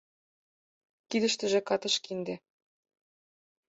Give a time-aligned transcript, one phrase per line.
[1.09, 2.35] Кидыштыже катыш кинде.